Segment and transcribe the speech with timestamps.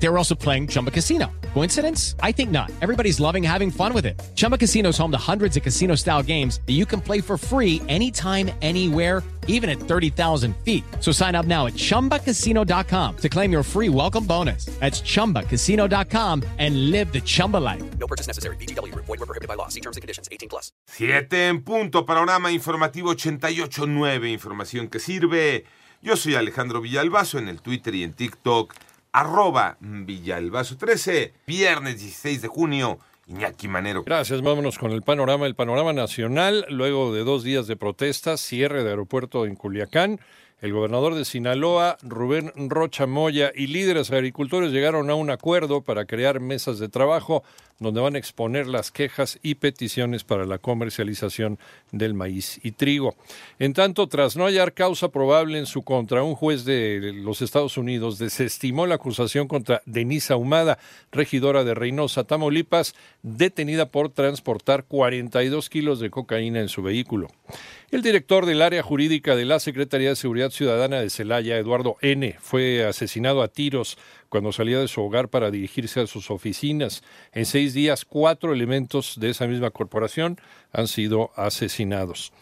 [0.00, 1.30] They were also playing Chumba Casino.
[1.54, 2.14] Coincidence?
[2.22, 2.70] I think not.
[2.80, 4.20] Everybody's loving having fun with it.
[4.36, 7.36] Chumba Casino is home to hundreds of casino style games that you can play for
[7.36, 10.84] free anytime, anywhere, even at 30,000 feet.
[11.00, 14.66] So sign up now at chumbacasino.com to claim your free welcome bonus.
[14.78, 17.82] That's chumbacasino.com and live the Chumba life.
[17.98, 18.56] No purchase necessary.
[18.56, 18.94] BGW.
[18.94, 19.68] Void were prohibited by law.
[19.68, 20.28] See terms and conditions.
[20.30, 20.70] 18 plus.
[20.86, 25.64] Siete en punto, panorama informativo 88.9, información que sirve.
[26.00, 28.72] Yo soy Alejandro Villalbazo en el Twitter y en TikTok,
[29.18, 34.04] arroba Villalbazo13, viernes 16 de junio, Iñaki Manero.
[34.04, 38.84] Gracias, vámonos con el panorama, el panorama nacional, luego de dos días de protestas, cierre
[38.84, 40.20] de aeropuerto en Culiacán.
[40.60, 46.04] El gobernador de Sinaloa, Rubén Rocha Moya, y líderes agricultores llegaron a un acuerdo para
[46.04, 47.44] crear mesas de trabajo
[47.78, 51.58] donde van a exponer las quejas y peticiones para la comercialización
[51.92, 53.14] del maíz y trigo.
[53.58, 57.78] En tanto, tras no hallar causa probable en su contra, un juez de los Estados
[57.78, 60.78] Unidos desestimó la acusación contra Denise Ahumada,
[61.12, 67.28] regidora de Reynosa, Tamaulipas, detenida por transportar 42 kilos de cocaína en su vehículo.
[67.90, 72.36] El director del área jurídica de la Secretaría de Seguridad Ciudadana de Celaya, Eduardo N.,
[72.40, 77.02] fue asesinado a tiros cuando salía de su hogar para dirigirse a sus oficinas.
[77.32, 80.38] En seis días, cuatro elementos de esa misma corporación
[80.72, 82.32] han sido asesinados.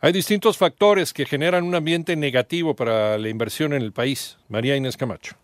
[0.00, 4.36] Hay distintos factores que generan un ambiente negativo para la inversión en el país.
[4.48, 5.41] María Inés Camacho.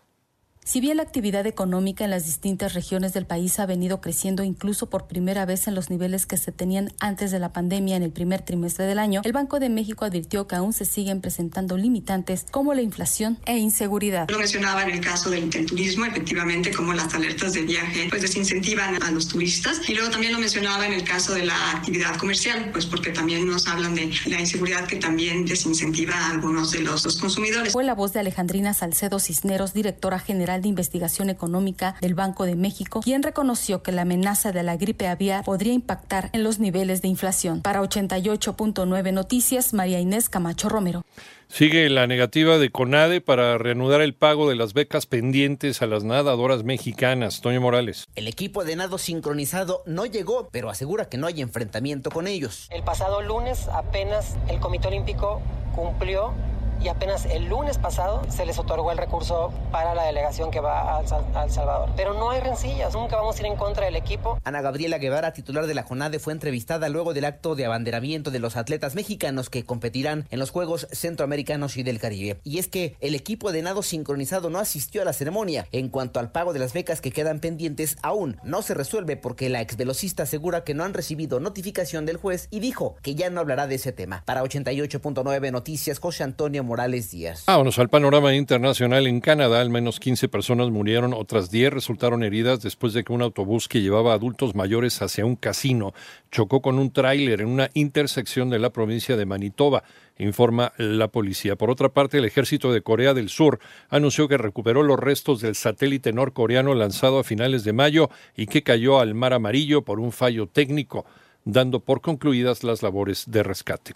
[0.69, 4.87] Si bien la actividad económica en las distintas regiones del país ha venido creciendo incluso
[4.87, 8.11] por primera vez en los niveles que se tenían antes de la pandemia en el
[8.11, 12.45] primer trimestre del año, el Banco de México advirtió que aún se siguen presentando limitantes
[12.51, 14.29] como la inflación e inseguridad.
[14.29, 18.21] Lo mencionaba en el caso del, del turismo, efectivamente, como las alertas de viaje pues
[18.21, 19.81] desincentivan a los turistas.
[19.89, 23.47] Y luego también lo mencionaba en el caso de la actividad comercial, pues porque también
[23.47, 27.73] nos hablan de la inseguridad que también desincentiva a algunos de los, los consumidores.
[27.73, 32.55] Fue la voz de Alejandrina Salcedo Cisneros, directora general de Investigación Económica del Banco de
[32.55, 37.01] México, quien reconoció que la amenaza de la gripe aviar podría impactar en los niveles
[37.01, 37.61] de inflación.
[37.61, 41.03] Para 88.9 Noticias, María Inés Camacho Romero.
[41.51, 46.03] Sigue la negativa de CONADE para reanudar el pago de las becas pendientes a las
[46.03, 47.41] nadadoras mexicanas.
[47.41, 48.05] Toño Morales.
[48.15, 52.67] El equipo de nado sincronizado no llegó, pero asegura que no hay enfrentamiento con ellos.
[52.69, 55.41] El pasado lunes apenas el Comité Olímpico
[55.75, 56.35] cumplió
[56.81, 60.97] y apenas el lunes pasado se les otorgó el recurso para la delegación que va
[60.97, 61.01] a
[61.43, 61.89] El Salvador.
[61.95, 64.39] Pero no hay rencillas, nunca vamos a ir en contra del equipo.
[64.43, 68.39] Ana Gabriela Guevara, titular de la JONADE, fue entrevistada luego del acto de abanderamiento de
[68.39, 72.39] los atletas mexicanos que competirán en los Juegos Centroamericanos y del Caribe.
[72.43, 75.67] Y es que el equipo de nado sincronizado no asistió a la ceremonia.
[75.71, 79.49] En cuanto al pago de las becas que quedan pendientes, aún no se resuelve porque
[79.49, 83.41] la exvelocista asegura que no han recibido notificación del juez y dijo que ya no
[83.41, 84.23] hablará de ese tema.
[84.25, 87.43] Para 88.9 Noticias, José Antonio Morales Díaz.
[87.47, 89.07] Vámonos al panorama internacional.
[89.07, 93.23] En Canadá, al menos 15 personas murieron, otras 10 resultaron heridas después de que un
[93.23, 95.93] autobús que llevaba adultos mayores hacia un casino
[96.31, 99.83] chocó con un tráiler en una intersección de la provincia de Manitoba,
[100.19, 101.55] informa la policía.
[101.55, 103.59] Por otra parte, el ejército de Corea del Sur
[103.89, 108.61] anunció que recuperó los restos del satélite norcoreano lanzado a finales de mayo y que
[108.61, 111.05] cayó al mar amarillo por un fallo técnico
[111.45, 113.93] dando por concluidas las labores de rescate.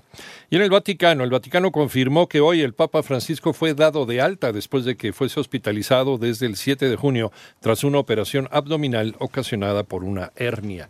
[0.49, 4.21] Y en el Vaticano, el Vaticano confirmó que hoy el Papa Francisco fue dado de
[4.21, 9.15] alta después de que fuese hospitalizado desde el 7 de junio tras una operación abdominal
[9.19, 10.89] ocasionada por una hernia.